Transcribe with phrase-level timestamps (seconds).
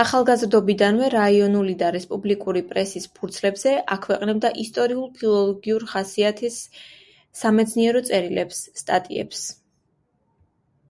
[0.00, 6.58] ახალგაზრდობიდანვე რაიონული და რესპუბლიკური პრესის ფურცლებზე აქვეყნებდა ისტორიულ-ფილოლოგიურ ხასიათის
[7.44, 9.44] სამეცნიერო წერილებს, სტატიებს.